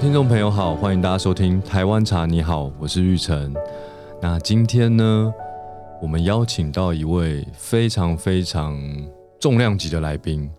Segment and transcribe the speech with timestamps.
[0.00, 2.24] 听众朋友好，欢迎大家收听台湾茶。
[2.24, 3.54] 你好，我是玉成。
[4.22, 5.30] 那今天呢，
[6.00, 8.80] 我们邀请到一位非常非常
[9.38, 10.50] 重量级的来宾。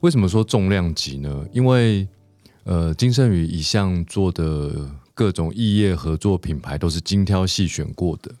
[0.00, 1.46] 为什么说重量级呢？
[1.52, 2.08] 因为
[2.64, 4.72] 呃，金盛宇一向做的
[5.14, 8.32] 各种异业合作品牌都是精挑细选过的。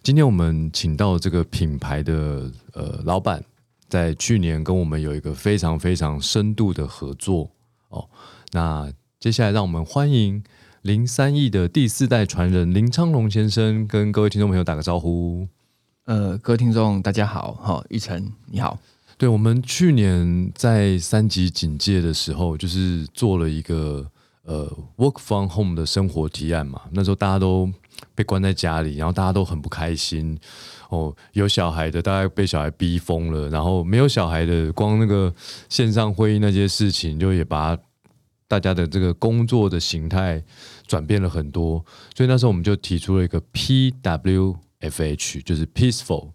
[0.00, 3.42] 今天我们请到这个品牌的呃老板，
[3.88, 7.50] 在去年跟我们有一个非常非常深度的合作
[7.88, 8.08] 哦。
[8.52, 8.88] 那
[9.18, 10.44] 接下来让我们欢迎
[10.82, 15.48] 零三亿的第四代传人林昌龙先生，跟各位听众朋友打个招呼。
[16.04, 18.78] 呃，各位听众大家好，哈，玉成你好。
[19.16, 24.06] 对我们去年在三级警戒的时候，就是做了一个
[24.42, 26.82] 呃 work from home 的生活提案嘛。
[26.92, 27.72] 那时候大家都
[28.14, 30.38] 被关在家里，然后大家都很不开心。
[30.90, 35.34] 哦，有小孩的大概被小孩逼疯了，然后没有小孩的，光那个
[35.70, 37.76] 线上会议那些事情，就也把
[38.48, 40.42] 大家的这个工作的形态
[40.86, 41.84] 转变了很多。
[42.16, 46.30] 所以那时候我们就提出了一个 PWFH，就是 peaceful。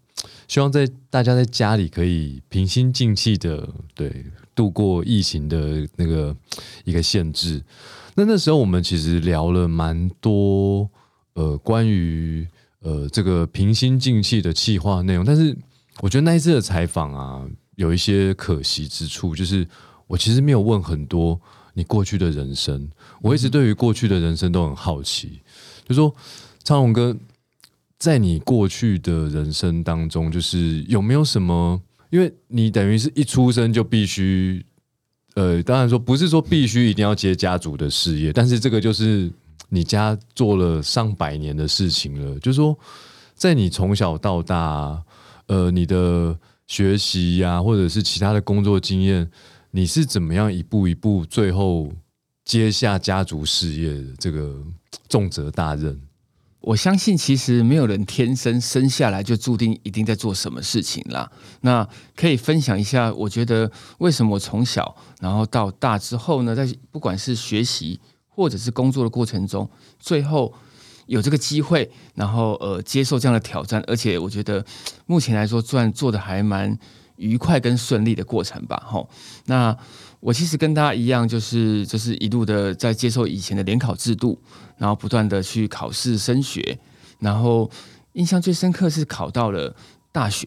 [0.48, 6.36] 希望在大家在家里可以平心静气的对度过疫情的那个
[6.84, 7.64] 一个限制。
[8.16, 10.88] 那那时候我们其实聊了蛮多
[11.34, 12.48] 呃关于
[12.82, 15.58] 呃这个平心静气的气话内容，但是
[16.02, 19.67] 我觉得那一次的采访啊有一些可惜之处，就是
[20.06, 21.39] 我其实没有问很多
[21.73, 22.89] 你过去的人生。
[23.22, 25.41] 我一直对于过去的人生都很好奇，
[25.88, 26.14] 就说
[26.64, 27.16] 昌龙哥。
[27.97, 31.80] 在你过去的人生当中，就是有没有什么？
[32.09, 34.66] 因为你等于是一出生就必须，
[35.36, 39.31] 呃，当然说不是说必须一定要接家族的事业，但是这个就是
[39.69, 42.39] 你家做了上百年的事情了。
[42.39, 42.75] 就是说，
[43.36, 44.99] 在你从小到大，
[45.45, 49.30] 呃，你的学习呀，或者是其他的工作经验，
[49.72, 51.92] 你是怎么样一步一步最后
[52.43, 54.61] 接下家族事业的这个
[55.08, 56.02] 重责大任？
[56.59, 61.32] 我相信，其实没有人天生生下来就注定一定在做什么事情啦。
[61.61, 69.67] 那可以分享一下，我觉得为什么我从小然后到大之后呢，在不管是学习或者是工作的过程中，
[69.99, 70.53] 最后
[71.08, 74.64] 有这个机会，然后呃接受这样的挑战，而且我觉得
[75.05, 76.77] 目前来说，虽然做的还蛮
[77.21, 78.83] 愉快跟顺利的过程吧。
[78.86, 79.08] 吼，
[79.45, 79.77] 那。
[80.23, 84.39] 我其实跟大家一样，就是就是一路的在接受以前的联考制度，
[84.77, 86.77] 然后不断的去考试升学，
[87.17, 87.67] 然后
[88.14, 89.76] 印象最深刻是考到了
[90.11, 90.45] 大学，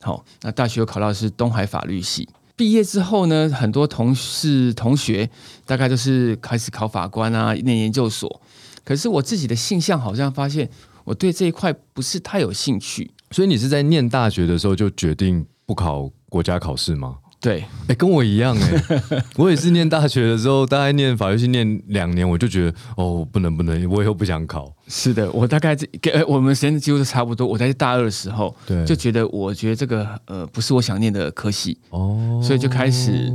[0.00, 2.28] 好，那大学考到是东海法律系。
[2.54, 5.30] 毕业之后呢，很多同事同学
[5.64, 8.42] 大概都是开始考法官啊，念研究所。
[8.84, 10.68] 可是我自己的性向好像发现，
[11.04, 13.10] 我对这一块不是太有兴趣。
[13.30, 17.16] 所以你是在念大学的时候就决定不考国家考试吗？
[17.38, 24.72] 对，哎，跟我一样哎， 我也是念大学的时候，大概念法律系念两年，我就觉得哦，不能不能，我以后不想考。
[24.88, 27.46] 是的，我大概这跟我们时间几乎都差不多。
[27.46, 33.30] 我在大二的时候，对，就觉得我觉得这个呃不是我想念的科系哦，所以就开始。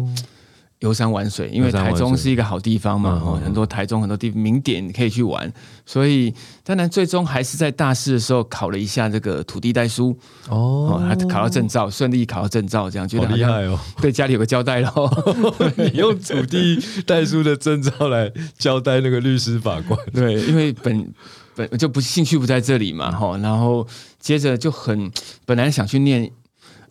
[0.84, 5.50] 游山玩水，因为台中是一个好地方嘛，哦，很多台中很多地名点可以去玩，
[5.86, 10.14] 所以当然最终还是在大四的时候考了一下这个土地代书
[10.50, 15.10] 哦，还考到证照，顺利考到证照，这样觉得好厉害哦，对家里有个交代喽。
[15.80, 21.14] 你用土地代书的证照来交代那个律师法官，对，因为本
[21.56, 23.88] 本就不兴趣不在这里嘛，哈，然后
[24.20, 25.10] 接着就很
[25.46, 26.30] 本来想去念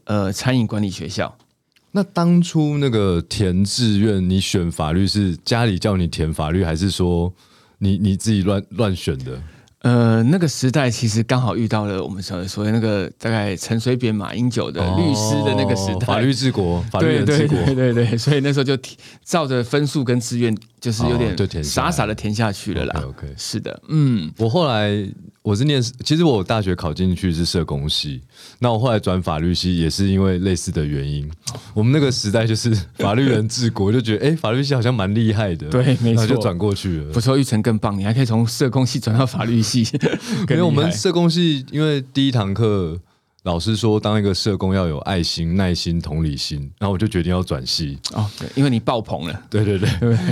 [0.05, 1.37] 呃餐饮管理学校。
[1.95, 7.33] 那当初那个填志愿，你选法律是家里叫你填法律，还是说
[7.79, 9.39] 你你自己乱乱选的？
[9.81, 18.79] 呃，那个时代其实刚好遇到了我们所所谓那个大概陈水扁、马英九的律师的那个时代，法律治国，法律治国，对对对，所以那时候就
[19.25, 23.03] 照着分数跟志愿，就是有点傻傻的填下去了啦。
[23.07, 25.09] OK，是的，嗯，我后来。
[25.45, 28.23] 我是念，其实我大学考进去是社工系，
[28.61, 31.29] 那我后来转法律系也是因为类似的原因。
[31.75, 37.13] 我们那个时代就是法律人治国，就觉得 哎，法律系好像蛮厉害的，对，没错，就转过去了。
[37.13, 39.83] 不错，玉成更棒，你还可以从社工系转到法律系。
[40.49, 42.97] 因为我们社工系，因为第一堂课
[43.43, 47.99] 老师说，当一个社工要有爱心、耐心、同理心，然后我就决定要转系。
[48.13, 49.43] 哦，对，因为你爆棚了。
[49.51, 49.89] 对对 对。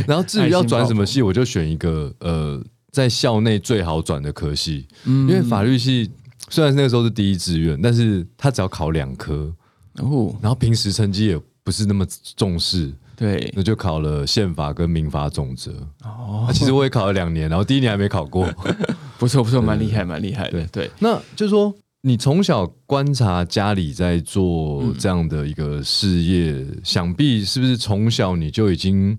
[0.06, 2.62] 然后至于要转什么系，我就选一个呃。
[2.92, 6.10] 在校内最好转的科系，因为法律系
[6.48, 9.54] 虽然那个时候是第一志愿，但是他只要考两科，
[10.00, 12.04] 哦，然后平时成绩也不是那么
[12.34, 15.70] 重视，对，那就考了宪法跟民法总则。
[16.02, 18.52] 哦，其实我也考了两年，然后第一年还没考过，
[19.20, 20.66] 不错不错，蛮厉害蛮厉害的。
[20.72, 29.18] 对，那就是说你从小观察家里在做这样的一个事业，想必是不是从小你就已经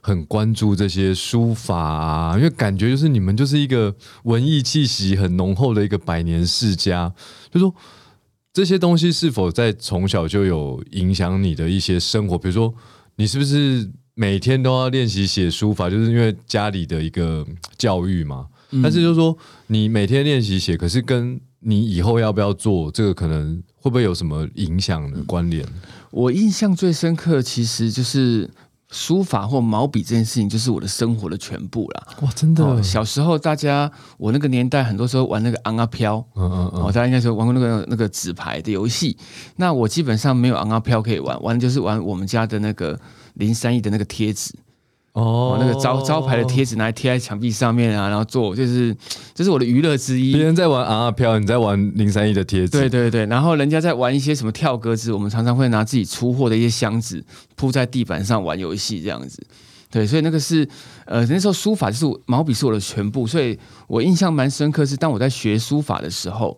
[0.00, 7.12] 很关注这些书法啊，因为感觉就是你们就是一个文艺气息很浓厚的一个百年世家，
[7.50, 7.74] 就说
[8.52, 12.38] 这些东西是否在从小就有影响你的一些生活？
[12.38, 12.72] 比如说，
[13.16, 15.90] 你是不是每天都要练习写书法？
[15.90, 17.44] 就是因为家里的一个
[17.76, 18.46] 教育嘛。
[18.82, 19.36] 但是就是说，
[19.66, 25.66] 你每天练习写，可是跟你以后要不要做这个，可能会不会有什么影响的关联？
[26.10, 28.50] 我印象最深刻，其实就是
[28.90, 32.08] 书法或毛笔这件事情，就是我的生活的全部了。
[32.22, 32.82] 哇，真的！
[32.82, 39.16] 小时候大家，我那个年代，很多时候玩那个昂啊飘，嗯嗯嗯，大家应该说玩过那个那个纸牌的游戏。
[39.56, 42.98] 那我基本上没有昂啊飘可以玩，玩就是玩我们家的那个
[43.34, 44.52] 零三亿的那个贴纸。
[45.12, 48.96] 哦，那个招招牌的贴纸拿来贴在墙壁上面啊，然后做就是
[49.34, 50.32] 这是我的娱乐之一。
[50.32, 52.68] 别人在玩啊啊飘，你在玩零三一的贴纸。
[52.68, 57.24] 对对对，然后人家在玩一些什么跳格子，我们常常会拿自己出货的一些箱子
[57.56, 59.44] 铺在地板上玩游戏这样子。
[59.90, 60.66] 对，所以那个是
[61.06, 63.58] 呃那时候书法就是毛笔是我的全部，所以
[63.88, 66.56] 我印象蛮深刻是当我在学书法的时候。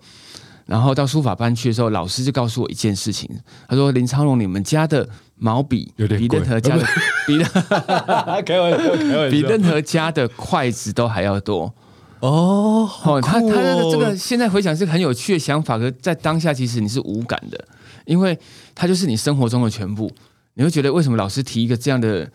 [0.67, 3.29] 然后到书法班去的时候，老师就告诉我一件事情，
[3.69, 6.85] 他说：“林昌荣，你们家的毛笔比任何家的
[7.27, 7.39] 比
[9.31, 11.73] 比任何家的筷子都还要多
[12.21, 17.65] 哦。”哦，他他那个这个现在回想是很有趣的想法，可在当下其实你是无感的，
[18.05, 18.39] 因为
[18.75, 20.11] 它就是你生活中的全部。
[20.55, 22.31] 你会觉得为什么老师提一个这样的？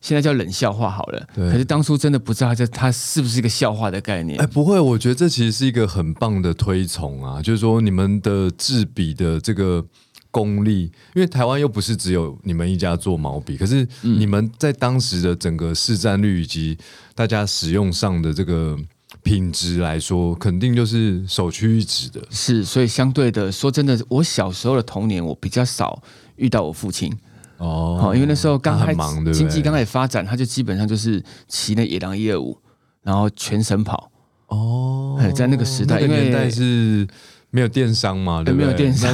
[0.00, 4.40] 现在叫冷笑话好了，可是当初真的不知道这它是不是一个笑话的概念。
[4.40, 9.84] 哎，不会，我觉得这其实是一个很棒的推崇啊，就是说你们的制笔的这个
[10.30, 10.82] 功力，
[11.14, 16.78] 因为台湾又不是只有你们一家做毛笔，可是你们在当时的整个市占率以及
[17.14, 18.78] 大家使用上的这个
[19.24, 22.22] 品质来说，肯定就是首屈一指的。
[22.30, 26.00] 是，所以相对的说，真的，我小时候的童年，我比较少
[26.36, 27.12] 遇到我父亲。
[27.58, 32.56] 哦，好，因为那时候刚开始经济刚开始发展，他就基本上就是骑那野狼一二五，
[33.02, 34.10] 然后全省跑。
[34.46, 37.06] 哦，在那个时代，因为年代是
[37.50, 38.66] 没有电商嘛，对不对？
[38.66, 39.12] 没有电商，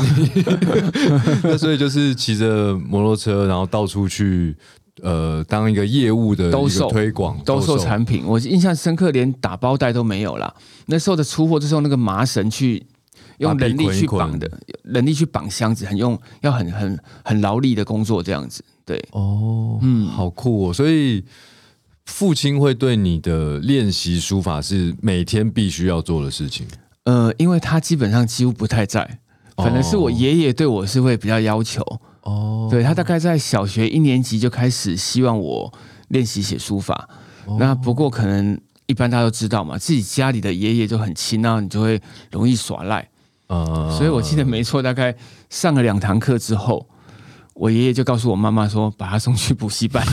[1.43, 4.55] 那 所以就是骑着摩托车，然后到处去
[5.03, 8.25] 呃当一个业务的兜售推广兜售产品。
[8.27, 10.55] 我印象深刻，连打包袋都没有啦。
[10.87, 12.87] 那时候的出货就是用那个麻绳去。
[13.39, 14.51] 用人力去绑的，
[14.83, 20.73] 人力去绑箱子，很用要很很很劳力的工作，这样子，对，哦，嗯，好酷哦。
[20.73, 21.25] 所以
[22.05, 26.67] 父亲会对你的练习书法是每天必须要做的事情。
[27.05, 29.19] 呃，因为他基本上几乎不太在，
[29.57, 31.83] 反正是我爷爷对我是会比较要求。
[32.23, 35.73] 哦，对他大概在小学一年级就开始希望我
[36.09, 37.09] 练习写书法。
[37.59, 43.07] 那不过可能一般大家都知道嘛，自己家里的爷爷就很亲，那你就会容易耍赖。
[43.55, 45.15] 呃，所以我记得没错，大概
[45.49, 46.87] 上了两堂课之后，
[47.55, 50.05] 我爷爷就告诉我妈妈说，把他送去补习班，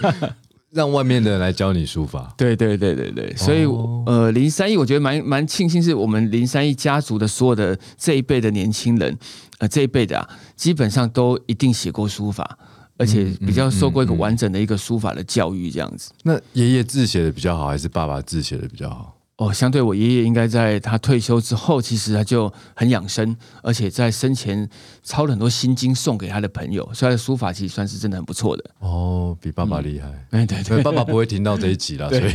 [0.72, 2.32] 让外面的人来教你书法。
[2.36, 3.64] 对对对对对，所以
[4.06, 9.16] 呃，林三义我觉得蛮蛮庆幸，是我们林三义家族的所有的这一辈的年轻人，
[9.58, 12.58] 呃，这一辈的啊，基本上都一定写过书法，
[12.96, 16.10] 而且比较受过一个完整的一个书法的教育，这样子。
[16.22, 19.14] 那爷爷字写的比较好，还是爸爸字写的比较好？
[19.38, 24.68] 哦，相对我爷爷应该在他退休之后，其实他就很养生，而且在生前
[25.04, 28.64] 抄了很多心经送给他的朋友，所以他的书法其实算是真的很不错的。
[28.80, 30.08] 哦，比爸爸厉害。
[30.30, 32.32] 哎，对对，爸爸不会听到这一集了，所以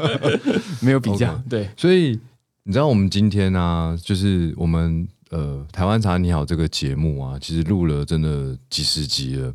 [0.80, 1.38] 没有比较。
[1.46, 2.18] 对，所以
[2.62, 9.52] 你知道我们今天呢，就是我们呃台湾茶你好这个节目啊，其实录了真的几十集了。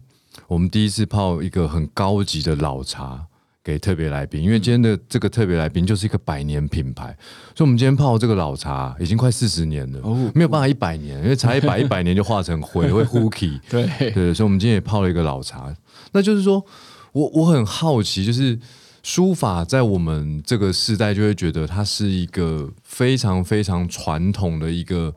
[0.47, 3.25] 我们第一次泡一个很高级的老茶。
[3.69, 7.15] 给特别来宾，因为今天的这个特别来宾就是一个百年品牌，
[7.55, 13.59] 所以我们今天泡这个老茶已经快四十年了，哦，没有办法一百年，因为茶一百 一百年就化成灰，会呼气。
[13.69, 15.71] 对对，所以我们今天也泡了一个老茶。
[16.13, 16.65] 那就是说
[17.11, 18.59] 我我很好奇，就是
[19.03, 25.13] 书法在我们这个时代就会觉得它是一个非常非常传统的一个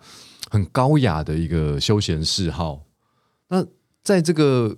[0.50, 2.82] 很高雅的一个休闲嗜好。
[3.48, 3.64] 那
[4.04, 4.76] 在这个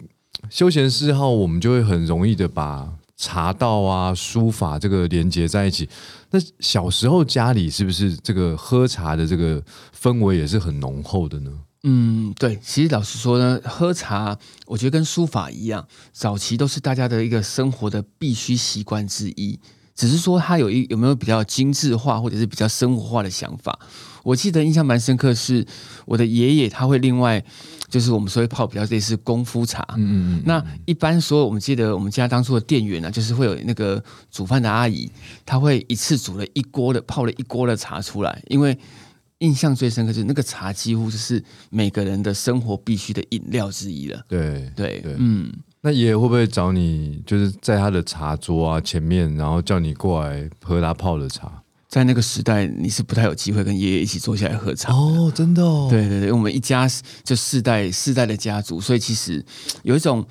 [0.49, 5.89] 休闲嗜好，我们就会很容易的把茶道啊，书法这个连接在一起。
[6.31, 9.63] 那小时候家里是不是这个喝茶的这个
[9.97, 11.51] 氛围也是很浓厚的呢？
[11.85, 12.59] 嗯，对。
[12.63, 19.61] 其实老实说呢，喝茶我觉得跟书法一样，早期都是大家的一个生活的必须习惯之一。
[19.95, 23.79] 只是说他有一有没有比较精致化或者是比较生活化的想法。
[24.25, 25.65] 我记得印象蛮深刻，是
[26.07, 27.45] 我的爷爷他会另外。
[27.95, 35.09] 就是我们所谓泡比较类似功夫茶，嗯嗯嗯那一般说，我们记得我们家当初的店员呢，就是会有那个煮饭的阿姨，
[35.47, 38.77] 她会一次煮了一锅的泡了一锅的茶出来，因为
[39.39, 44.21] 印象最深刻就是那个茶几乎就是每个人的生活必须的饮料之一了。
[44.27, 51.63] 对对对，嗯，那爷爷会不会找你，就是在他的茶桌啊前面，然后叫你过来喝他泡的茶？
[51.95, 54.93] 在那个时代，你是不太有机会跟爷爷一起坐下来喝茶。
[54.93, 55.87] 哦，真的哦。
[55.89, 56.91] 对对对，我们一家
[57.23, 59.45] 就四代四代的家族，所以其实
[59.85, 60.27] 有一种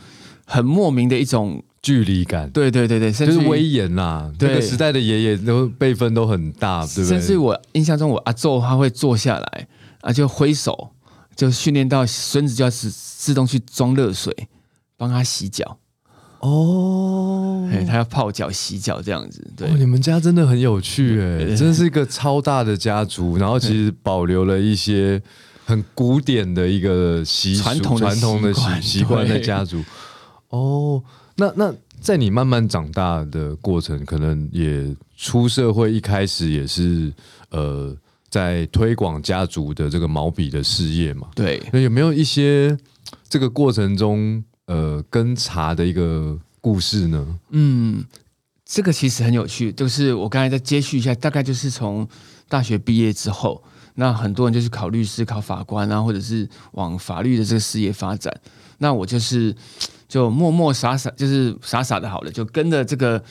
[0.45, 2.49] 很莫名的一种距离感。
[2.49, 4.29] 对对对对，甚至就是威严啦。
[4.37, 7.37] 对那个时代的爷爷都辈分都很大，对不甚至？
[7.37, 9.67] 我印象中，我阿昼他会坐下来
[10.01, 10.89] 啊，就挥手，
[11.33, 14.49] 就训练到孙子就要自自动去装热水，
[14.97, 15.77] 帮他洗脚。
[16.43, 19.41] 哦，哎，他要泡脚、洗脚这样子。
[19.55, 25.21] 对哦，你们家真的很有趣哎，真是一个超大的家族， 然后其实保留了一些
[25.65, 29.81] 很古典的一个习俗、传统的传统的习习习惯的家族。
[30.49, 31.01] 哦，
[31.37, 37.13] 那那在你慢慢长大的过程，可能也出社会，一开始也是
[37.51, 37.95] 呃，
[38.29, 41.29] 在推广家族的这个毛笔的事业嘛。
[41.33, 42.77] 对，那有没有一些
[43.29, 47.39] 这个过程中呃跟茶的一个故事呢？
[47.49, 48.03] 嗯，
[48.65, 52.07] 这个其实很有趣，就是我刚才再接续一下，大概就是从
[52.47, 53.63] 大学毕业之后，
[53.95, 58.33] 那很多人就是考律师、考法官啊，或者是往法律的这个事业发展。
[58.77, 59.55] 那我就是
[60.07, 63.23] 就默默傻傻，就是傻傻的好了，就跟着这个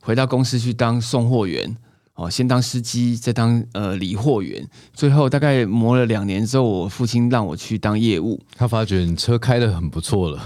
[0.00, 1.76] 回到公司去当送货员。
[2.14, 10.38] 哦，先当司机，再当呃理货员，最后大概磨了两年之后，我父亲让我去当业务，他发觉你车开的很不错了，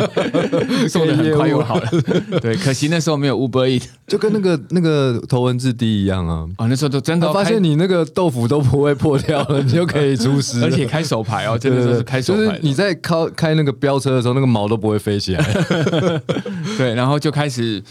[0.88, 1.90] 送的很快又好了。
[2.42, 3.80] 对，可惜那时候没有 Uber E。
[4.06, 6.46] 就跟那个那个头文字 D 一样啊。
[6.58, 12.38] 哦，那时候都真的他发现你那个豆腐都不会破掉了，你就可以出师， 而且开手牌哦，真的是开手牌。
[12.38, 15.42] 就是你在开开那个飙车的时候，那个毛都不会飞起来。
[16.76, 17.82] 对，然后就开始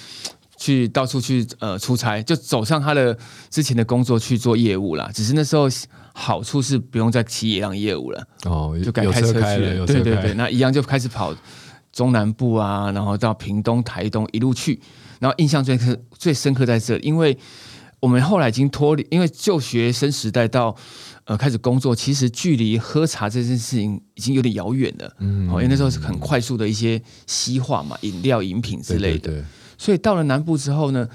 [0.57, 3.17] 去到处去呃出差，就走上他的
[3.49, 5.09] 之前的工作去做业务啦。
[5.13, 5.67] 只是那时候
[6.13, 11.35] 好处是不用再骑野狼业务了，哦，就改有开车去了，对对对，那一样就开始跑
[11.91, 14.79] 中南部啊，然后到屏东、台东一路去。
[15.19, 17.37] 然后印象最刻最深刻在这里，因为
[17.99, 20.75] 我们后来已经脱离，因为就学生时代到
[21.23, 25.15] 呃开始工作，其实距离喝茶这件事情已经有点遥远了。
[25.19, 29.19] 嗯，哦，因为那时候是很快速的一些西化嘛，饮料、饮品之类的。
[29.19, 29.45] 对对对
[29.83, 31.09] 所以到了南部之后呢，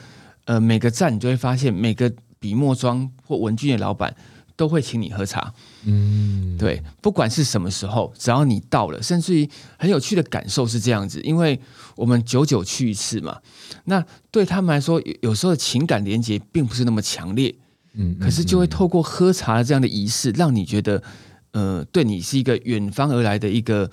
[0.45, 4.15] 呃，每个站你就会发现，每个笔墨庄或文具店老板
[4.57, 5.55] 都会请你喝茶。
[5.87, 9.49] 嗯，对，不管是什么时候，只要你到了，甚至于
[9.79, 11.59] 很有趣的感受是这样子，因为
[11.97, 13.39] 我们久久去一次嘛，
[13.85, 17.55] 那对他们来说，有有时候情感连接并不是那么强烈，
[17.95, 21.03] 嗯可是就会透过喝茶这样的仪式，让你觉得，
[21.53, 23.91] 呃，对你是一个远方而来的一个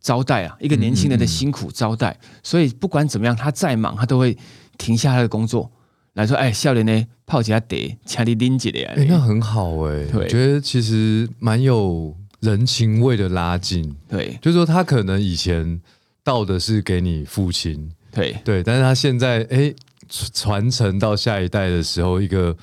[0.00, 4.36] 招待啊，一个年轻人的辛苦招待，所以不管怎么样，他再忙，他都会
[4.78, 5.70] 停下他的工作
[6.14, 9.06] 来说，哎，笑脸呢，泡几下茶，请你拎几来哎、。
[9.08, 10.22] 那很好哎、对。
[10.22, 14.38] 我觉得其实蛮有人情味的拉近，对。
[14.40, 15.80] 就是说他可能以前
[16.24, 18.34] 到的是给你父亲，对。
[18.44, 19.72] 对，但是他现在哎
[20.08, 22.56] 传传承到下一代的时候，一个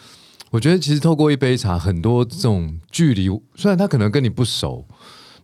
[0.50, 4.86] 我觉得其实透过一杯茶，很多这种距离，虽然他可能跟你不熟，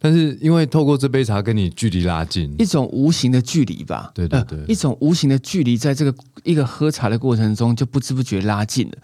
[0.04, 8.98] 但是因为透过这杯茶跟你距离拉近，一种无形的距离吧，对对对呃一种无形的距离，在这个一个喝茶的过程中，就不知不觉拉近了。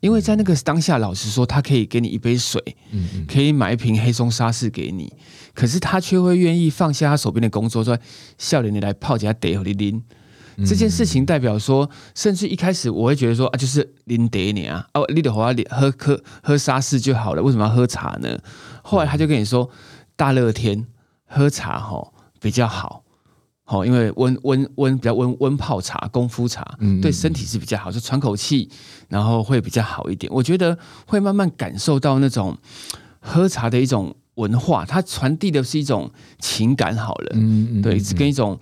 [0.00, 5.12] 因为在那个当下，老实说，他可以给你一杯水，嗯嗯，可以买一瓶黑松沙士给你，
[5.54, 7.96] 可是他却会愿意放下他手边的工作，说
[8.36, 10.02] ：“笑脸你来泡几下茶和你拎。”
[10.66, 18.36] 这件事情代表说，甚至一开始我会觉得说啊，就是拎茶你啊，哦，你的话喝喝喝沙士就好了，为什么要喝茶呢？
[18.82, 19.70] 后来他就跟你说，
[20.20, 20.86] 大热天
[21.24, 23.02] 喝茶吼比较好。
[23.64, 28.68] 好，因为温温温比较温温泡茶、功夫茶，嗯对身体是比较好，就喘口气，
[29.08, 30.30] 然后会比较好一点。
[30.30, 32.54] 我觉得会慢慢感受到那种
[33.18, 38.58] 喝茶的一种文化，它传递的是一种情感好了，嗯嗯对，跟一种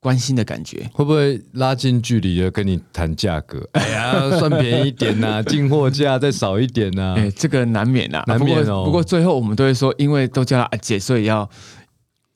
[0.00, 0.88] 关心的感觉。
[0.92, 3.68] 会不会拉近距离的跟你谈价格？
[3.72, 11.48] 哎呀，算便宜一点呐、 进货价再少一点呐、哎、这个难免啊，难免哦不过不过最后我们都会说，因为都叫她阿姐，所以要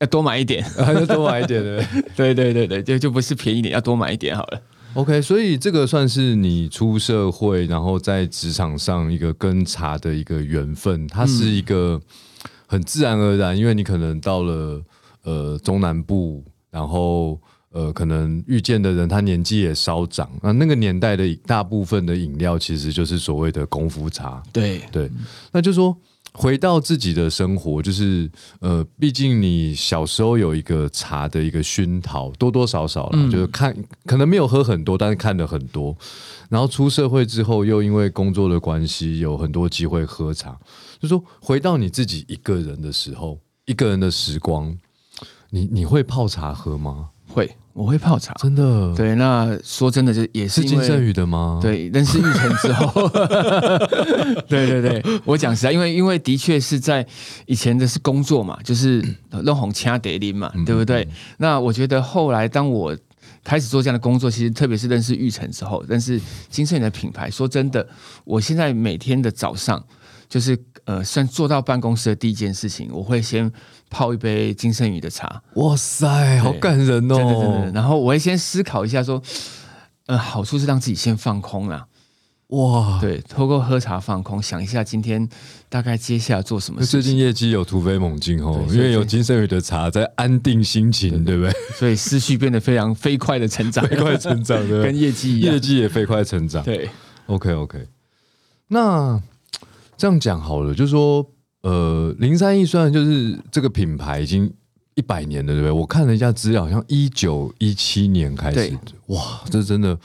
[0.00, 0.62] 要多买一点。
[0.76, 1.82] 还是多买一点的。
[2.14, 4.60] 对对对对，就就不是便宜一点，要多买一点好了。
[4.94, 12.00] OK，所以这个算是你出社会，然后在职场上一个跟茶的一个缘分，它是一个
[12.66, 14.80] 很自然而然，因为你可能到了
[15.24, 17.40] 呃中南部，然后
[17.74, 25.10] 呃可能遇见的人他年纪也稍长，那那个年代的大部分的饮料其实就是所谓的功夫茶，对对，
[25.50, 25.96] 那就说
[26.32, 33.76] 回到自己的生活，就是呃，毕竟你小时候有一个茶的一个熏陶，多多少少啦，就是看
[34.06, 35.96] 可能没有喝很多，但是看了很多。
[36.48, 40.56] 然后出社会之后，又因为工作的关系，有很多机会喝茶。
[41.00, 44.76] 就说回到你自己一个人的时候，一个人的时光，
[45.50, 47.10] 你你会泡茶喝吗？
[47.28, 48.32] 会，我会泡茶。
[48.34, 53.08] 真的，对，那说真的，就也是是金圣宇的吗？，对，认识玉成之后，
[54.48, 57.04] 对对对，我讲实在，因为因为的确是在
[57.46, 59.04] 以前的是工作嘛，就是
[59.42, 61.06] 弄红掐得林嘛，对不对？
[61.38, 62.96] 那我觉得后来当我
[63.42, 67.86] 开始做这样的工作，其实特别是认识玉成之后，认识金盛宇的品牌，说真的，
[68.24, 69.84] 我现在每天的早上
[70.28, 73.50] 就是呃，算坐到办公室的第一件事情，我会先
[73.90, 77.70] 泡一杯金盛宇的茶，哇塞，好感人真的真的，哦！
[77.74, 79.22] 然后我会先思考一下说。
[80.06, 81.86] 呃，好处是让自己先放空啊，
[82.48, 85.26] 哇，对，透过喝茶放空，想一下今天
[85.70, 91.52] 大概接下来做什么那最事情，近业绩有突飞猛进哦，因为有金圣宇的茶在安定心情，对不对？
[91.78, 94.92] 所以思绪变得非常飞快的成长，飞快成长，跟对？
[94.92, 95.58] 业绩一样业。
[95.58, 96.62] 绩也飞快成长。
[96.62, 96.90] 对
[97.24, 97.88] ，OK OK，
[98.68, 99.18] 那
[99.96, 101.24] 这样讲好了，就是说，
[101.62, 104.52] 呃，零三一虽然就是这个品牌已经
[104.94, 105.70] 一百年了，对不对？
[105.70, 109.98] 我看了一下资料，好像一九一七年开始，哇，这真的。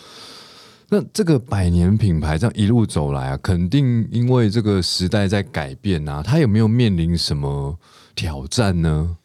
[0.92, 7.78] 那这个百年品牌这样一路走来啊，肯定因为这个时代在改变啊，它有没有面临什么
[8.16, 9.16] 挑战呢？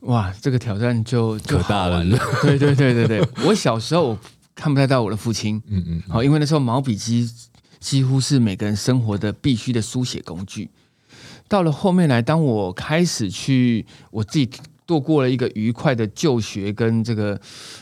[0.00, 2.02] 哇，这个挑战就就可大了。
[2.42, 4.18] 对对对对对，我小时候我
[4.54, 7.28] 看不太到我的父亲，嗯嗯，好，因为那时候毛笔机
[7.82, 10.70] 几乎是每个人生活的必须的书写工具。
[11.48, 14.48] 到了后面来，当我开始去我自己
[14.86, 17.38] 度过了一个愉快的就学跟这个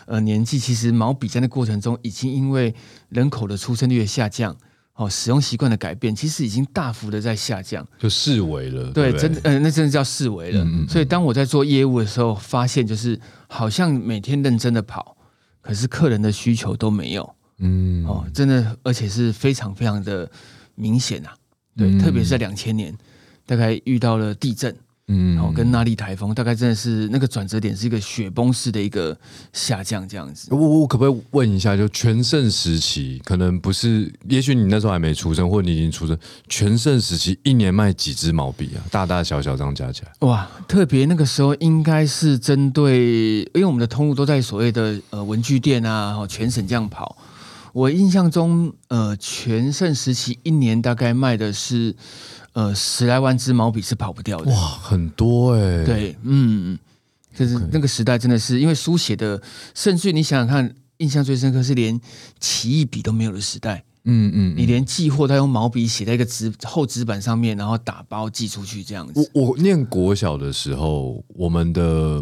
[0.07, 2.75] 呃年纪，其实毛笔在那过程中已经因为
[3.11, 4.57] 人口的出生率的下降，
[4.95, 7.87] 哦，使用习惯的改变，其实已经大幅的在下降。
[7.99, 10.64] 就视为了，对，不真的，呃，那真的叫视为了。
[10.64, 15.16] 嗯嗯嗯所以当我在做业务的时候，发现就是好像每天认真的跑，
[15.61, 20.31] 可是客人的需求都没有嗯，哦，真的，而且是非常非常的
[20.75, 21.33] 明显啊。
[21.76, 22.95] 对，嗯特别是在两千年，
[23.47, 24.75] 大概遇到了地震，
[25.07, 29.17] 嗯然后跟那莉台风，大概真的是那个转折点是一个雪崩式的一个
[29.52, 30.49] 下降，这样子。
[30.50, 38.82] 我我可不可以问一下，就全盛时期，可能不是，也许你那时候还没出生，或你已经出生，全盛时期一年卖几支毛笔啊？
[38.91, 47.17] 大大小小这样加起来，哇，特别那个时候应该是针对，因为我们的通路都在所谓的呃文具店啊，哦全省这样跑。
[47.73, 51.95] 我印象中，呃，全盛时期一年大概卖的是
[52.52, 54.50] 呃十来万支毛笔是跑不掉的。
[54.50, 56.78] 哇，很多哎、，对，嗯，
[57.35, 59.41] 就是那个时代真的是因为书写的，
[59.75, 62.00] 甚至于你想想看，印象最深刻是连
[62.39, 69.30] 奇异笔都没有的时代，嗯嗯，你连寄货都要用毛笔写在一个纸厚纸板上面，然后打包寄出去这样子。
[69.33, 72.21] 我我念国小的时候，我们的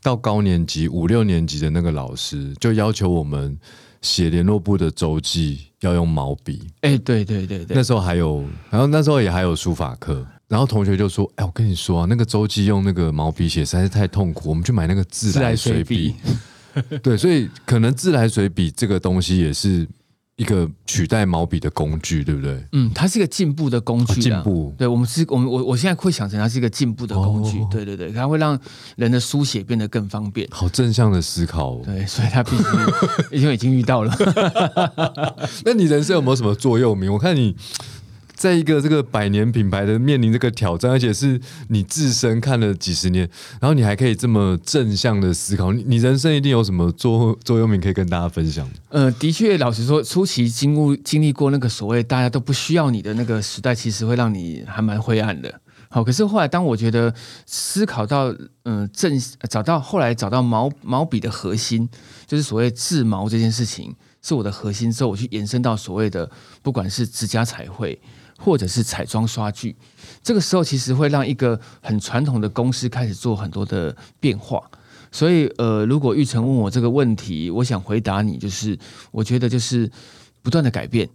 [0.00, 3.58] 到高年级五六年级的那个老师就要求我们
[4.02, 16.14] 写联络部的周记要用毛笔，哎、对对对对那，时候还有，然后那时候也还有书法课，然后同学就说：“哎，我跟你说啊，那个周记用那个毛笔写实在是太痛苦，我们去买那个自来水笔。
[17.02, 19.86] ”对，所以可能自来水笔这个东西也是
[20.36, 22.64] 一个取代毛笔的工具，对不对？
[22.72, 28.58] 嗯，它是一个进步的工具、啊，哦进步对我们是，我们我我现在会想成它是一个进步的工具，哦对对对，它会让
[28.96, 30.48] 人的书写变得更方便。
[30.50, 31.82] 好正向的思考、哦。
[31.84, 32.64] 对，所以它必须，
[33.36, 34.14] 因为已经遇到了。
[35.64, 37.12] 那你人生有没有什么座右铭？
[37.12, 37.54] 我看你
[38.42, 43.22] 在一个这个百年品牌的面临这个挑战，而且是你自身看了几十年，
[43.60, 48.68] 然后你还可以这么正向的思考，你你人生一定有什么座座右铭可以跟大家分享？
[48.88, 55.60] 呃，的确，老实说，初期经过经历过那个所谓大家都不需要你的那个时代，其实会让你还蛮灰暗的。
[55.88, 57.14] 好，可是后来当我觉得
[57.46, 59.16] 思考到，嗯、正
[59.48, 61.88] 找到后来找到毛毛笔的核心，
[62.26, 66.28] 就是所谓制毛这件事情是我的核心之后，我去延伸到所谓的
[66.60, 67.96] 不管是指甲彩绘
[68.44, 69.76] 或者是彩妆刷具，
[70.20, 74.60] 这个时候其实会让一个很传统的公司开始做很多的变化。
[75.12, 78.76] 所以，呃，如果玉成问我这个问题，我想回答你，就是
[79.12, 79.88] 我觉得就是
[80.42, 81.08] 不断的改变，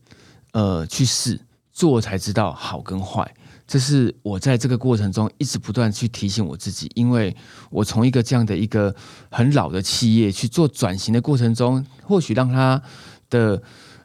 [0.53, 1.41] 呃，去试
[1.73, 3.29] 做才知道好跟坏。
[3.67, 7.35] 这是我在这个过程中一直不断去提醒我自己，因为
[7.69, 8.95] 我从一个这样的一个
[9.29, 12.81] 很老的企业去做转型的过程中，或许让它
[13.29, 13.61] 的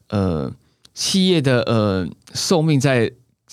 [0.08, 0.50] 呃
[0.94, 3.10] 企业的呃寿命在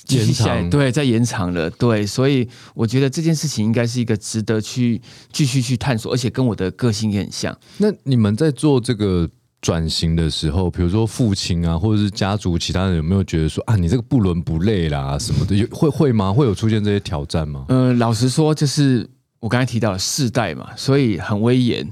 [0.08, 7.56] 延长对，在延长了，对，所以我觉得这件事情应该是一个值得去继续去探索，而且跟我的个性也很像。
[7.78, 9.30] 那你们在做这个
[9.62, 16.32] 转型的时候，比如说父亲啊，或者是家族其他人，有没有觉得说啊，你这个不伦不类啦什么的，有会会吗？
[16.32, 17.66] 会有出现这些挑战吗？
[17.68, 19.06] 呃，老实说，就是
[19.42, 21.86] 我刚才提到的世代嘛，所以很威严，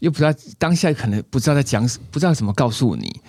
[0.00, 3.20] 又不知道当下可能不知道在讲，不知道怎么告诉你。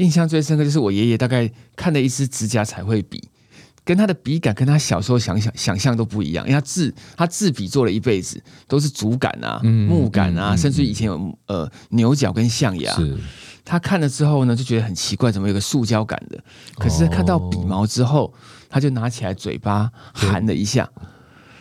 [0.00, 3.22] 印象最深刻就是我爷爷大概看了一支指甲彩绘笔，
[3.84, 12.96] 跟他的笔感跟他小时候想想想象都不一样，因为他字他字笔做了一辈子都是竹杆啊、木杆啊，甚至以前有呃牛角跟象牙。
[13.62, 16.42] 他看了之后呢，就觉得很奇怪，怎么有个塑胶感的？
[16.76, 18.32] 可是看到笔毛之后，
[18.70, 20.90] 他就拿起来嘴巴含了一下。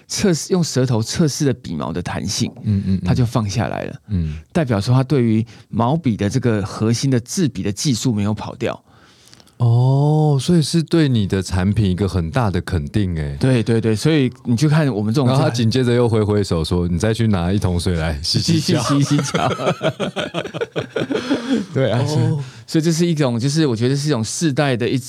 [0.10, 8.84] 测试用舌头测试了笔毛的弹性，嗯嗯，他就放下来了，嗯，代表说他对于毛笔的这个核心的制笔的技术没有跑掉。
[9.58, 19.48] 哦，所以是对你的产品一个很大的肯定，哎，对对对，所以你就看我们这种，然后他紧接着又挥挥手说：“你再去拿一桶水来洗洗洗 洗洗脚。
[21.72, 22.04] 对啊，
[22.66, 25.00] 所以这是一种，就是我觉得是一种世代的一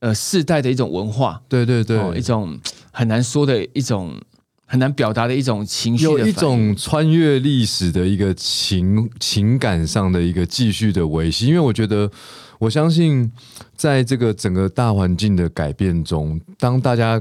[0.00, 2.58] 呃世代的一种文化，对对对，一种
[2.90, 4.18] 很难说的一种。
[4.72, 11.46] 很难表达的一种情绪，有一种穿越历史的一个情情感上的一个继续的维系。
[11.48, 12.10] 因为我觉得，
[12.58, 13.30] 我相信，
[13.76, 17.20] 在这个整个大环境的改变中，当大家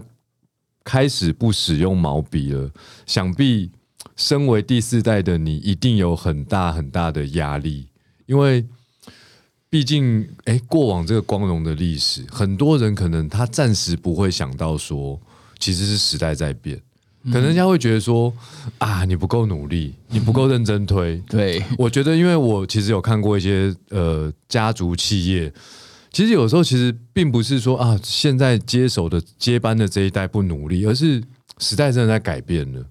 [0.85, 2.71] 开始不使用毛笔了，
[3.05, 3.69] 想必
[4.15, 7.89] 身为第四代的你，一定有很大很大的压力。
[8.27, 8.65] 因为
[9.69, 15.19] 毕竟，哎，过往这个光荣的历史，很多人可能他暂时不会想到说，
[15.59, 16.81] 其实是时代在变。
[17.25, 18.33] 可能人家会觉得说
[18.79, 21.21] 啊，你不够努力，你不够认真推。
[21.29, 25.53] 对，我觉得，因为我其实有看过一些呃家族企业，
[26.11, 31.21] 其实有时候其实并不是说啊，现在接手的接班的这一代不努力，而是
[31.59, 32.83] 时代真的在改变了。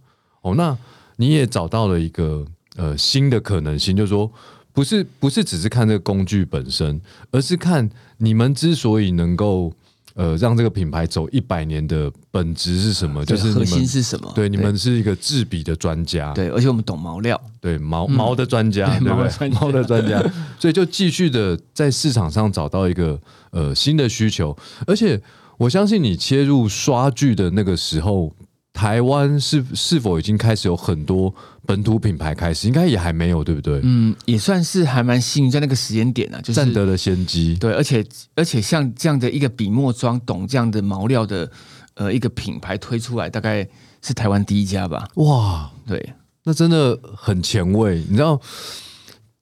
[0.43, 0.79] 哦，那
[1.17, 4.31] 你也找到了一个呃新的可能性，就是说，
[4.73, 7.01] 不是不是只是看这个工具本身，
[7.33, 9.75] 而是看你们之所以能够。
[10.15, 13.25] 呃，让这个品牌走一百年的本质是什么？
[13.25, 14.31] 就是核心是什么？
[14.35, 19.49] 对，你们是一个制笔的专家，对，而且我们懂毛料，对毛毛的专家，对不对？
[19.51, 20.23] 毛的专家，
[20.59, 23.21] 所以就继续的在市场上找到一个
[23.51, 25.21] 呃新的需求，而且
[25.59, 28.35] 我相信你切入刷剧的那个时候。
[28.73, 31.35] 台湾是是否已经开始有很多
[31.67, 32.69] 本土品牌开始？
[32.69, 33.81] 应该也还没有，对不对？
[33.83, 37.57] 嗯，也算是还蛮幸运，在那个时间点呢，就占得了先机。
[37.61, 38.07] 对，而且
[38.37, 41.51] 而且像这样的一个笔墨装懂这样的毛料的
[41.95, 43.69] 呃一个品牌推出来，大概
[44.01, 45.09] 是台湾第一家吧。
[45.17, 47.97] 哇，对，那真的很前卫。
[48.09, 48.41] 你知道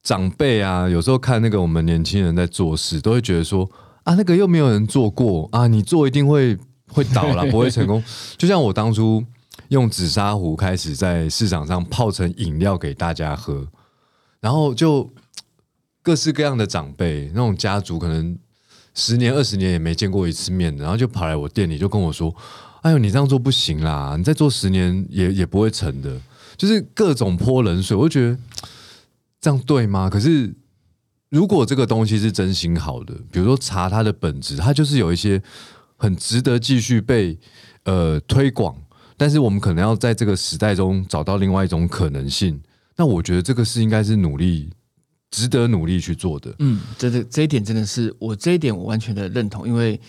[0.02, 3.70] 长辈啊，有时候看那个我们年轻人在做事，都会觉得说
[4.04, 6.58] 啊，那个又没有人做过啊，你做一定会。
[6.88, 8.03] 会倒了， 不会成功。
[8.37, 9.24] 就像我当初
[9.68, 13.66] 用紫砂壶开始在市场上泡成饮料给大家喝，
[14.40, 15.11] 然后就
[16.03, 18.38] 各式各样的长辈，那种家族可能
[18.94, 22.35] 十年二十年也没见过一次面的，然后就跑来我店里就跟我说
[22.83, 26.18] ：“哎呦，你这样做不行啦，你再做十年也也不会成的。”
[26.57, 28.38] 就是各种泼冷水，我就觉得
[29.40, 30.09] 这样对吗？
[30.09, 30.55] 可是
[31.29, 35.42] 如果这个东西是真心好的，比如说茶它的本质，它就是有一些。
[35.98, 37.37] 很值得继续被
[37.82, 38.74] 呃推广，
[39.16, 42.62] 但是我们可能要在这个时代中找到另外一种可能性。
[42.96, 44.70] 那我觉得这个是应该是努力，
[45.30, 46.54] 值得努力去做的。
[46.61, 50.00] 嗯，这这这一点真的是我这一点我完全的认同，因为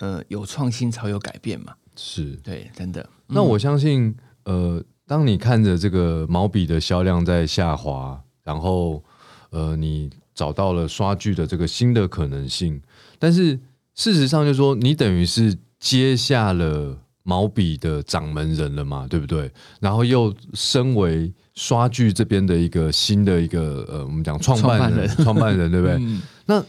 [0.00, 1.72] 呃有创新才有改变嘛。
[1.96, 3.08] 是对，真的。
[3.26, 4.14] 那我相信
[4.44, 9.02] 呃，当你看着这个毛笔的销量在下滑，然后
[9.48, 12.82] 呃你找到了刷剧的这个新的可能性，
[13.18, 13.58] 但是。
[13.94, 19.50] 事实上，就是说你等于是接下了毛笔的掌门人了嘛，对不对？
[19.80, 26.00] 然后又身为刷具这边的一个新的一个呃，我们讲创办人，创办人，对不对？
[26.46, 26.64] 那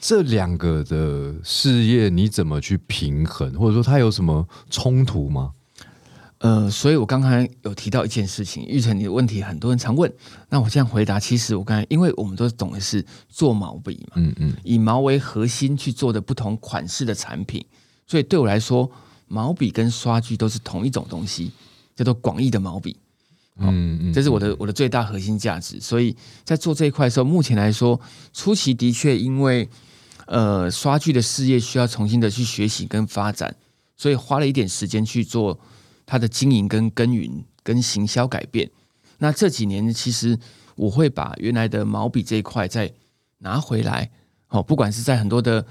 [0.00, 5.50] 这两个的事业你怎么去平衡，或者说它有什么冲突吗？
[6.40, 10.10] 呃，所以我刚才有提到一件事情，玉成，你的问题很多人常问，
[10.48, 17.62] 那我这样回答，其实我刚才，因为我们都懂的是做毛笔嘛，嗯嗯，以毛为核心去做的不同款式的产品，
[18.06, 18.90] 所以对我来说，
[19.28, 21.52] 毛笔跟刷具都是同一种东西，
[21.94, 22.96] 叫做广义的毛笔，
[23.58, 28.00] 嗯嗯，这是我的我的最大核心价值，所以在做这一块的时候，目前来说，
[28.32, 29.68] 初期的确因为
[30.24, 33.54] 呃刷具的事业需要重新的去学习跟发展，
[33.98, 35.60] 所以花了一点时间去做。
[36.10, 38.68] 它的经营跟耕耘跟行销改变，
[39.18, 40.36] 那这几年其实
[40.74, 42.92] 我会把原来的毛笔这一块再
[43.38, 44.10] 拿回来，
[44.48, 45.64] 哦，不管是在很多的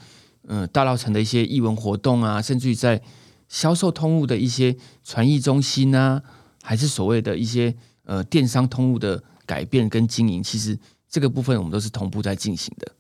[0.47, 3.01] 嗯大稻城的一些艺文活动啊，甚至于在
[3.49, 4.73] 销售通路的一些
[5.03, 6.23] 传艺中心啊，
[6.63, 7.75] 还是所谓的一些
[8.05, 12.91] 呃电商通路的改变跟经营，其实这个部分我们都是同步在进行的。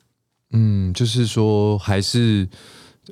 [0.51, 2.49] 嗯，就是说还是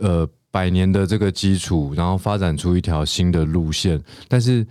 [0.01, 0.29] 呃。
[0.57, 4.65] 百年的这个基础，然后发展出一条新的路线，但是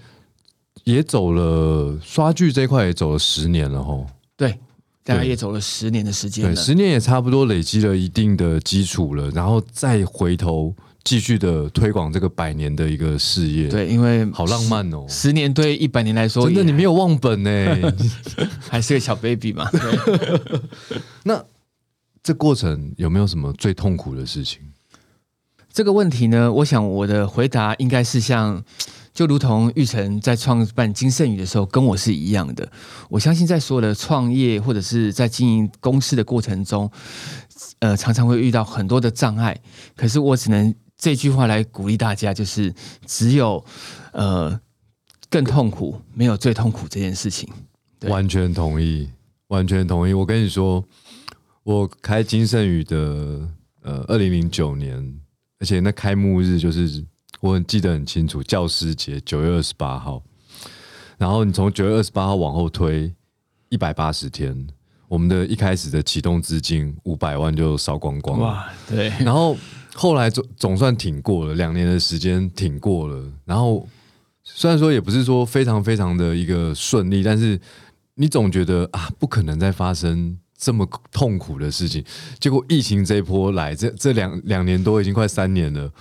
[0.83, 4.05] 也走了刷剧这一块也走了十年了吼。
[4.37, 4.59] 对，
[5.05, 6.45] 大概也走了十年的时间。
[6.45, 15.07] 对，十年也差不多累积了一定的基础了，然后再回头继续的推广这个百年的一个事业。，对，因为好浪漫哦。
[15.09, 17.51] 十年对一百年来说，真的，你没有有忘本呢。
[18.69, 19.71] 还是个小 baby 嘛？
[19.71, 20.61] 对
[21.23, 21.45] 那
[22.25, 24.63] 这过程有没有什么最痛苦的事情？
[25.77, 28.65] 这个问题呢，我想我的回答应该是像，
[29.13, 32.67] 就如同玉成在创办金盛宇的时候跟我是一样的。
[33.11, 36.91] 我相信在所有的创业或者是在经营公司的过程中，
[37.81, 39.55] 呃，常常会遇到很多的障碍。
[39.95, 43.63] 可是我只能这句话来鼓励大家，就是只有
[44.15, 44.59] 呃
[45.29, 47.47] 更痛苦，没有最痛苦这件事情。
[48.09, 49.11] 完全同意，
[49.49, 50.15] 完全同意。
[50.15, 50.83] 我跟你说，
[51.65, 53.47] 我开金盛宇的
[53.83, 55.21] 呃，二零零九年，
[55.59, 57.05] 而且那开幕日就是
[57.41, 60.23] 我很记得很清楚，教师节九月二十八号。
[61.19, 63.11] 然后你从九月二十八号往后推
[63.71, 64.67] 一百八十天，
[65.09, 68.47] 我们的一开始的启动资金五百万就烧光光了。
[68.47, 69.57] 哇，对，然后
[69.95, 73.25] 后来总总算挺过了，两年的时间挺过了。
[73.47, 73.89] 然后
[74.45, 77.59] 虽然说也不是说非常非常的一个顺利，但是
[78.17, 82.05] 你总觉得啊，不可能再发生这么痛苦的事情。
[82.41, 85.93] 结果疫情这一波来，这这两两年多已经快三年了，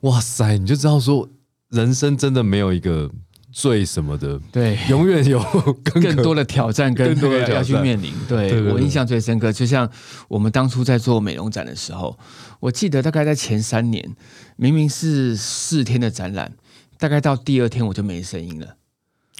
[0.00, 1.28] 哇塞，你就知道说
[1.70, 3.10] 人生真的没有一个
[3.52, 4.78] 最什么的，对。
[4.88, 5.40] 永远有
[5.84, 8.12] 更更多的挑战跟更多的那个要去面临。
[8.28, 9.90] 对对对对我印象最深刻，就像
[10.28, 12.18] 我们当初在做美容展的时候，
[12.60, 14.16] 我记得大概在前三年，
[14.56, 16.52] 明明是四天的展览，
[16.98, 18.76] 大概到第二天我就没声音了。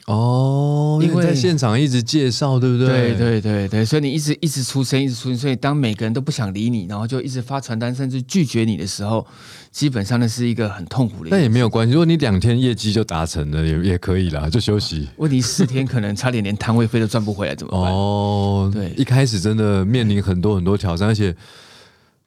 [0.07, 2.89] 哦，因因为为在现场一直介绍，对不对？
[2.89, 9.25] 对对对对，所以你一直一直出声，一直出声，所以当每个人都不想理你，然后就一直发传单，甚至拒绝你的时候，
[9.71, 11.31] 基本上那是一个很痛苦的一件事。
[11.31, 15.09] 但也没有关系，如果你两天业绩就达成了，也也可以啦，就休息。
[15.17, 17.93] 问题，四天可能差点连摊位费都赚不回来，怎么办？
[17.93, 21.35] 哦，对一开始真的面临很多很多挑战，而且，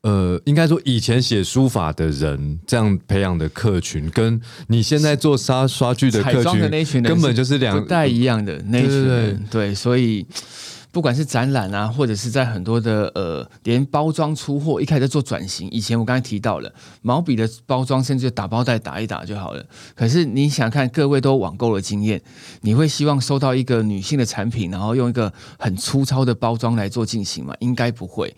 [0.04, 10.26] 呃，应该说以前写书法的人这样培养的客群，跟你现在做刷刷剧的客群人根本就是两不太一样的那一群对对人，对，所以
[10.92, 15.70] 不管是展览啊，或者是在很多的呃，连包装出货，一开始在做转型。
[15.72, 16.70] 以前我刚才提到了
[17.02, 19.66] 毛笔的包装，甚至打包袋打一打就好了。
[19.96, 22.22] 可是你想看，各位都网购的经验，
[22.60, 27.56] 你会希望收到一个女性的产品，然后用一个很粗糙的包装来做进行吗？
[27.60, 28.36] 应该不会。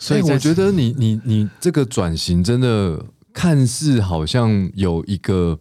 [0.00, 5.56] 所以我觉得你你你这个转型真的看似好像有一个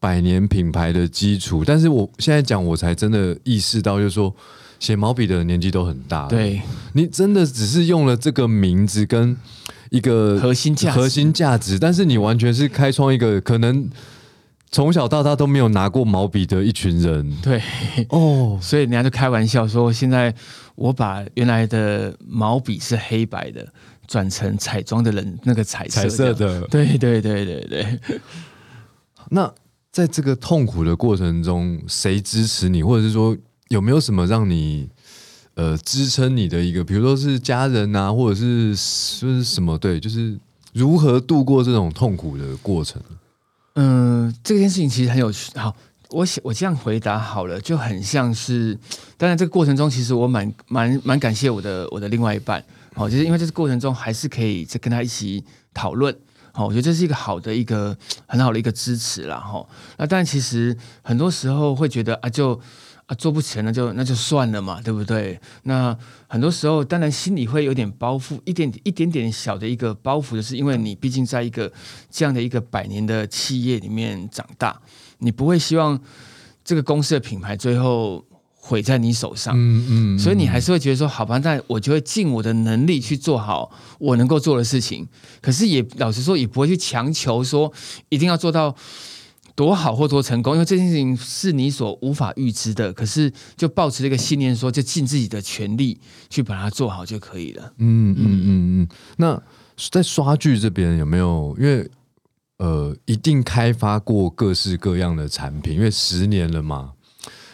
[0.00, 4.34] 百年品牌的基础，但是我现在讲我才真的意识到，就是说
[4.80, 6.60] 写毛笔的年纪都很大，对。
[6.94, 9.36] 你真的只是用了这个名字跟
[9.90, 13.88] 一个核心价核心价值，但是你完全是开创一个可能
[14.72, 17.62] 从小到大都没有拿过毛笔的一群人对。
[18.08, 20.34] 哦，所以人家就开玩笑说，现在
[20.74, 23.70] 我把原来的毛笔是黑白的，
[24.06, 26.32] 转成彩妆的人那个彩色彩色。
[26.32, 26.62] 的。
[26.68, 28.00] 对对对对对，
[29.28, 29.52] 那
[29.90, 33.36] 在这个痛苦的过程中，谁支持你，或者是说
[33.68, 34.88] 有没有什么让你
[35.52, 40.38] 呃支撑你的一个，比如说是家人啊，或者是就是什么对，就是
[40.72, 43.02] 如何度过这种痛苦的过程？
[43.74, 45.50] 嗯，这件事情其实很有趣。
[45.58, 45.74] 好，
[46.10, 48.78] 我想我这样回答好了，就很像是，
[49.16, 52.62] 当然这个过程中，其实我蛮蛮蛮感谢我的我的另外一半，
[52.94, 56.14] 好，就是因为这个过程中还是可以再跟他一起讨论。
[56.54, 59.66] 好，我觉得这是一个好的一个很好的一个支持啦，哈。
[59.96, 62.60] 那但其实很多时候会觉得啊，就
[63.06, 65.38] 啊做不成，那就那就算了嘛，对不对？
[65.64, 65.96] 那
[66.28, 71.70] 很多时候当然心里会有点包袱，一点一点点小的一个包袱，就是因为你毕竟在一个
[72.10, 74.80] 这样的一个百年的企业里面长大，
[75.18, 76.00] 你不会希望
[76.64, 79.54] 这个公司的品牌最后毁在你手上。
[79.56, 85.06] 嗯嗯所以你还是会觉得说，好吧，那我就会尽我的能力去做好我能够做的事情。
[85.40, 87.72] 可是也老实说，也不会去强求说
[88.08, 88.74] 一定要做到
[89.54, 92.92] 多好或多成功，因为这件事情是你所无法预知的。
[92.92, 97.72] 可是就抱持这个信念说，就尽自己的全力去把它做好就可以了。
[97.78, 98.88] 嗯嗯嗯嗯。
[99.16, 99.42] 那
[99.90, 101.56] 在刷剧这边有没有？
[101.58, 101.88] 因为
[102.58, 106.92] 呃，一定开发过各式各样的产品，因为十年了嘛。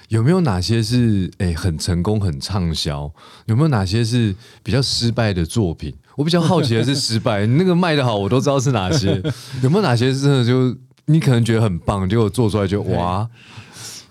[0.09, 3.13] 有没有哪些是诶、很成功、很畅销？
[3.45, 5.95] 有没有哪些是比较失败的作品？
[6.17, 9.23] 我比较好奇的是失败， 那个卖的好，我都知道是哪些。
[9.63, 10.75] 有没有哪些是真的就
[11.11, 13.27] 你可能觉得很棒，结果做出来就哇，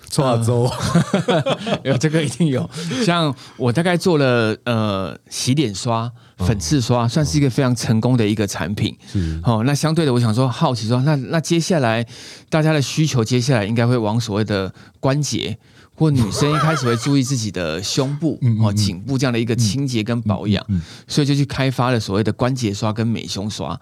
[0.09, 0.67] 抓周。
[1.85, 2.67] 有这个一定有，
[3.05, 8.97] 像我大概做了呃洗脸刷、粉刺刷，算是一个非常成功的一个产品。
[9.11, 9.39] 是。
[9.43, 12.03] 哦，那相对的，我想说，好奇说，那那接下来
[12.49, 15.55] 大家的需求，接下来应该会往所谓的关节，
[15.93, 20.65] 或女生一开始会注意自己的胸部、哦、颈部这样的一个清洁跟保养，
[21.07, 23.79] 所以就去开发了所谓的关节刷跟美胸刷。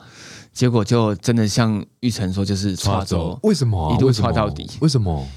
[0.56, 3.40] 结果就真的像玉成说，就是抓抓走。
[3.44, 3.96] 为什么啊？
[3.96, 5.28] 一路为什么抓到底为什么？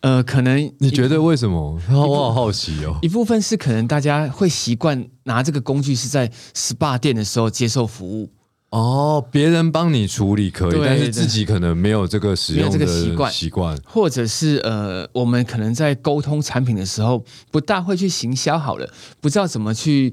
[0.00, 1.78] 呃，可能你觉得为什么？
[1.90, 2.98] 我好好奇哦。
[3.02, 8.30] 一部分是可能大家会习惯拿这个工具是在 SPA 店的时候接受服务，
[8.74, 13.32] 哦，别人帮你处理可以，但是自己可能没有这个使用习惯。
[13.32, 13.78] 习惯。
[13.84, 20.12] 或者是呃，我们可能在沟通产品的时候不大会去行销好了，不知道怎么去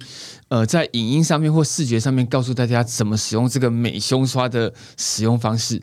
[0.50, 5.82] 呃在影音上面或视觉上面告诉大家怎么使用这个美胸刷的使用方式，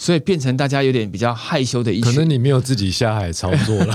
[0.00, 2.10] 所以变成大家有点比较害羞的一群。
[2.10, 3.94] 可能你没有自己下海操作了，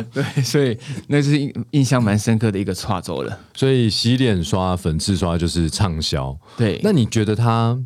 [0.12, 3.40] 对，所以那是印印象蛮深刻的一个跨州了。
[3.54, 6.38] 所以洗脸刷、粉刺刷就是畅销。
[6.54, 7.78] 对，那你觉得它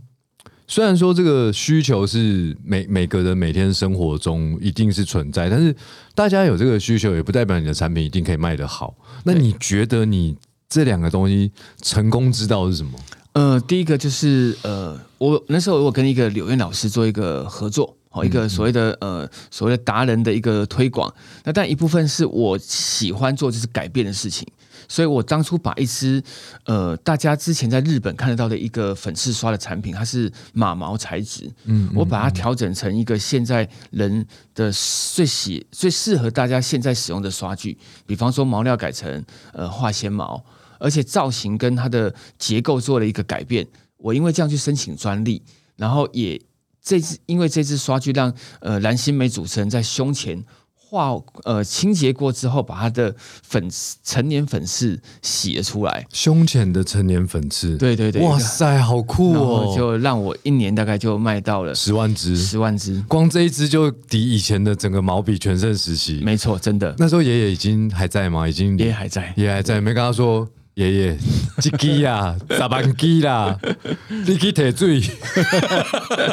[0.67, 5.73] 虽然说这个需求是每每个人每天生活中一定是存在，但是
[6.17, 8.93] 大家有这个需求，也不代表你的产品一定可以卖得好。
[9.23, 10.37] 那你觉得你
[10.69, 12.99] 这两个东西成功之道是什么？
[13.33, 21.13] 呃，第一个就是呃，我那时候我跟一个柳燕老师做一个合作，好、一个所谓的呃所谓的达人的一个推广。
[21.45, 24.45] 那但一部分是我喜欢做就是改变的事情，
[24.89, 26.21] 所以我当初把一支
[26.65, 34.73] 呃大家之前在日本看得到的一个粉刺刷的产品，它是马毛材质，嗯，我把它调整成一个现在人的
[35.15, 40.45] 最喜最适合大家现在使用的刷具，比方说毛料改成呃化纤毛。
[40.81, 43.65] 而且造型跟它的结构做了一个改变。
[43.99, 45.41] 我因为这样去申请专利，
[45.77, 46.41] 然后也
[46.83, 50.43] 这次因为这次刷具让呃蓝心湄主持人在胸前
[50.75, 51.15] 画
[51.45, 53.71] 呃清洁过之后，把它的粉
[54.03, 56.05] 成年粉刺洗了出来。
[56.13, 59.73] 胸前的成年粉刺，对对对，哇塞，好酷哦！
[59.77, 63.05] 就让我一年大概就卖到了十万支，十万支。
[63.07, 66.23] 光这一支就抵以前的整个毛笔全盛时期。
[66.25, 68.49] 没错，真的那时候爷爷已经还在吗？
[68.49, 69.33] 已经爷爷还在。
[69.37, 71.19] 爷爷还在，没跟他说爷爷，
[71.65, 73.59] 一支啊，十万支啦，
[74.27, 75.03] 你去提水，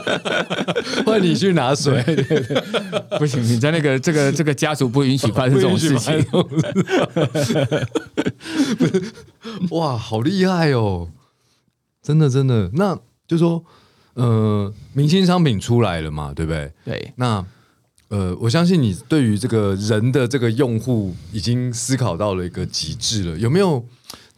[1.06, 2.02] 换你去拿水，
[3.20, 6.24] 不行，你在那个这个这个家族不允许发生这种事情。
[6.24, 6.48] 不
[7.44, 9.14] 是，
[9.72, 11.10] 哇，好厉害哦！
[12.02, 12.98] 真的，真的，那
[13.28, 13.64] 就说，
[14.14, 16.72] 呃，明星商品出来了嘛，对不对？
[16.86, 17.44] 对，那
[18.10, 23.84] 呃，我相信你对于这个人的这个用户已经思考到了一个极致了，有没有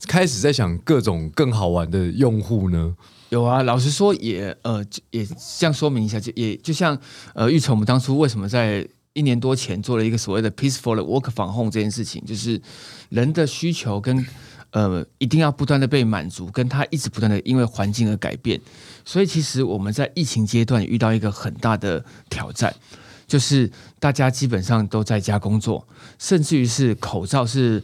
[0.08, 2.96] 开始在想各种更好玩的用户呢？
[3.30, 6.98] 有啊，老实说也呃也这样说明一下，就也就像
[7.34, 12.60] 呃玉成我们当初为什么在一年多前做了一个所谓的 peaceful 的 work 防控这件事情，就是
[13.10, 14.26] 人的需求跟
[14.72, 18.60] 呃一定要不断的被满足，跟他一直不断的因为环境而改变，
[19.06, 22.74] 所以其实我们在疫情阶段遇到一个很大的挑战。
[23.28, 27.84] 就是大家基本上都在家工作，甚至于是口罩是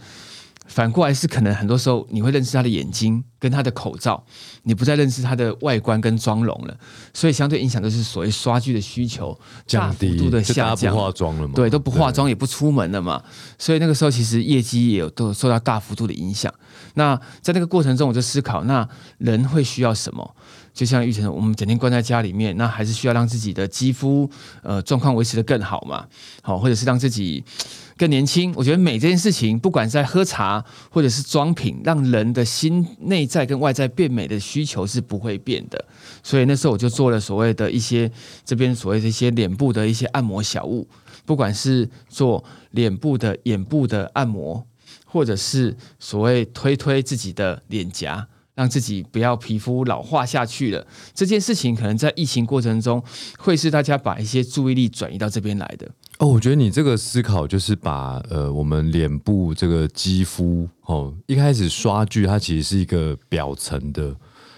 [0.75, 4.23] 反过来是可能很多时候你会认识他的眼睛跟他的口罩，
[4.63, 6.75] 你不再认识他的外观跟妆容了，
[7.13, 9.31] 所以相对影响就是所谓刷剧的需求
[9.67, 10.99] 大幅降低度的下降不。
[10.99, 11.53] 化妆了嘛？
[11.53, 13.21] 对，都不化妆也不出门了嘛，
[13.59, 16.51] 所以那个时候其实业绩也有都有受到大幅度的影响。
[16.95, 18.87] 那在那个过程中，我就思考，那
[19.19, 20.35] 人会需要什么？
[20.73, 24.29] 就像玉成，我们整天关在家里面，那还是需要让自己的肌肤
[24.63, 26.05] 呃状况维持的更好嘛，
[26.41, 27.43] 好，或者是让自己
[27.97, 28.51] 更年轻。
[28.57, 35.85] 我觉得美这件事情，不管在喝茶或者是妆品，让人的心内在跟外在变美的需求是不会变的。
[36.23, 38.09] 所以那时候我就做了所谓的一些
[38.45, 40.87] 这边所谓的一些脸部的一些按摩小物，
[41.25, 44.65] 不管是做脸部的、眼部的按摩，
[45.05, 48.25] 或者是所谓推推自己的脸颊。
[48.55, 53.03] 让自己不要皮肤老化下去了，这件事情可能在疫情过程中，
[53.37, 55.85] 会是大家把一些注意力转移到这边来的。
[56.19, 64.15] 哦，我觉得你这个思考就是把呃我们脸部这个肌肤哦，一开始刷具它其实是一个表层的，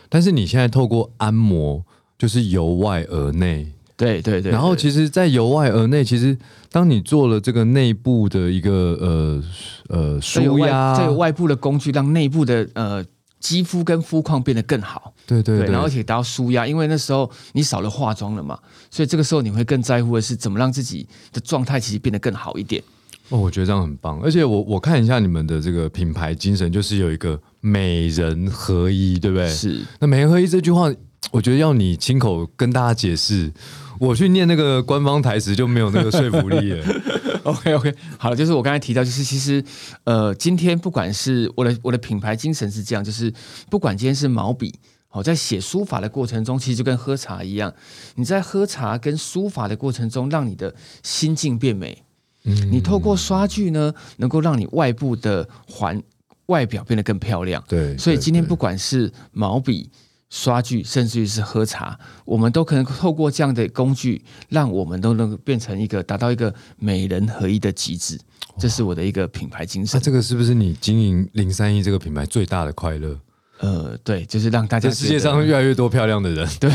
[0.07, 1.83] 但是你现在透过按摩
[2.19, 6.37] 就是由外而内，对对对，然后其实，在由外而内，其实
[6.71, 9.43] 当你做了这个内部的一个呃
[9.89, 13.03] 呃舒压，这个外部的工具，让内部的呃
[13.47, 15.13] 肌肤跟肤况变得更好。
[15.25, 18.59] 对对对，然后而且达到舒压，因为那时候你少了化妆了嘛，
[18.89, 22.83] 所以这个时候你会更在乎的是怎么让自己的状态其实变得更好一点。
[23.29, 29.49] 哦，我觉得这样很棒，而且我我看一下你们的这个品牌精神，就是有一个美人合一，对不对？
[29.49, 30.89] 是，那美人合一这句话，
[31.31, 33.51] 我觉得要你亲口跟大家解释，
[33.99, 36.85] 我去念那个官方台词就没有那个说服力了。
[37.43, 39.63] OK OK，好了，就是我刚才提到，就是其实
[40.03, 43.33] 呃，今天不管是我的我的品牌精神是这样，就是
[43.69, 44.73] 不管今天是毛笔。
[45.09, 47.73] 好，在写书法的过程中，其实就跟喝茶一样，
[48.15, 52.03] 你在喝茶跟书法的过程中，让你的心境变美。
[52.43, 56.01] 嗯你透过刷具呢，能够让你外部的环
[56.47, 57.63] 外表变得更漂亮。
[57.67, 59.89] 对，所以今天不管是毛笔、
[60.29, 68.19] 刷剧，甚至于是喝茶，我们都可能透过这样的工具，让我们都能变成一个达到一个美人合一的极致。
[68.59, 70.05] 这是我的一个品牌精神那神。
[70.05, 73.17] 这个是不是你经营零三一这个品牌最大的快乐？
[73.59, 76.69] 呃，对，就是让大家世界上越来越多漂亮的人， 对，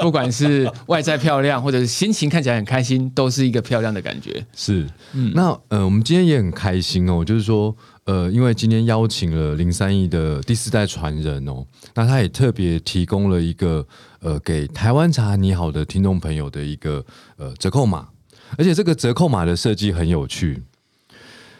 [0.00, 4.46] 不管是外在漂亮，或者是心情看起来很开心，都是一个漂亮的感觉。
[4.54, 4.86] 是，
[5.34, 7.76] 那呃，我们今天也很开心哦，就是说，
[8.08, 11.62] 呃，因为今天邀请了零三亿的第四代传人哦，
[11.94, 13.86] 那他也特别提供了一个
[14.20, 17.04] 呃给台湾茶你好的听众朋友的一个
[17.36, 18.08] 呃折扣码，
[18.56, 20.62] 而且这个折扣码的设计很有趣。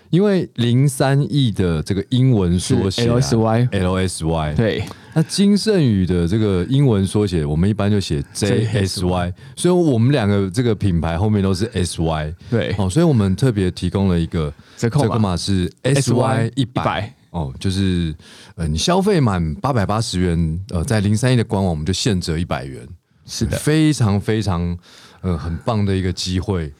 [0.08, 4.82] 因为零三亿的这个英文缩写、啊、是 LSY LSY，对，
[5.18, 12.32] 那金圣宇的这个英文缩写，我们一般就写 JSY，所以我们两个这个品牌后面都是 SY。
[12.48, 12.72] 对。
[12.78, 15.36] 哦，所以我们特别提供了一个折扣码。
[15.36, 17.02] 是 SY 一百。
[17.02, 18.14] 100哦，就是
[18.54, 22.86] 呃你消费满八百八十元，呃在零三一的官网我们就现折一百元，
[23.26, 24.78] 是的，非常非常
[25.22, 26.72] 呃很棒的一个机会。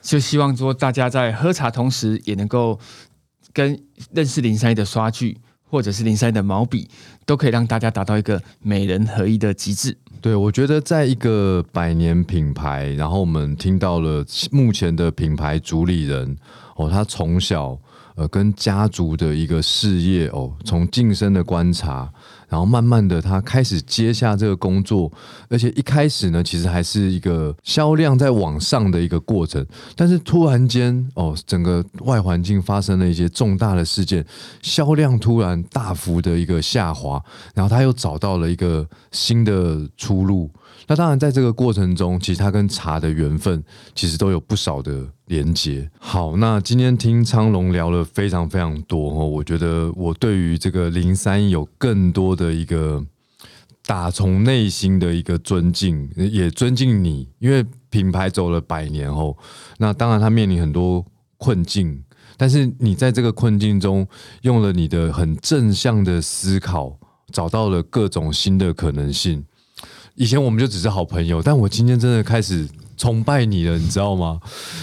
[0.00, 2.78] 就希望说大家在喝茶同时，也能够
[3.52, 3.76] 跟
[4.12, 5.36] 认识零三一的刷具，
[5.74, 6.88] 或者是林三的毛笔，
[7.26, 9.96] 都可以让大家达到一个美人合一的极致。
[10.20, 16.36] 对，我觉得在一个百年品牌，然后我们听到了目前的品牌主理人
[16.76, 17.76] 哦，他从小
[18.14, 22.08] 呃跟家族的一个事业哦，从晋升的观察，
[22.54, 25.10] 然后慢慢的他开始接下这个工作，
[25.48, 34.24] 而且一开始呢，其实还是一个销量在往上的一个过程，但是突然间哦，整个外环境发生了一些重大的事件，
[34.62, 37.20] 销量突然大幅的一个下滑，
[37.54, 40.48] 然后他又找到了一个新的出路。
[40.86, 43.62] 那当然，在这个过程中，其实他跟茶的缘分
[43.94, 45.90] 其实都有不少的连接。
[45.98, 53.02] 好，那今天听昌隆聊了非常非常多哦，我觉得我对于这个零三有更多的一个
[53.86, 59.36] 打从内心的一个尊敬，也尊敬你，因为品牌走了百年后，
[59.78, 61.02] 那当然它面临很多
[61.38, 62.02] 困境，
[62.36, 64.06] 但是你在这个困境中
[64.42, 66.98] 用了你的很正向的思考，
[67.32, 69.42] 找到了各种新的可能性。
[70.16, 74.40] 以前我们就只是好朋友，但我今天真的开始崇拜你了，你知道吗？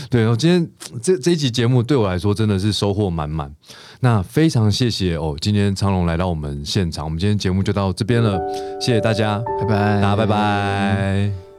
[0.10, 0.68] 对，我今天
[1.02, 3.54] 这这一集节目对我来说真的是收获满满。
[4.02, 8.40] 那非常谢谢哦，今天昌隆来到我们现场，我们今天节目就到这边了，
[8.80, 11.51] 谢谢大家，拜拜，大家拜拜。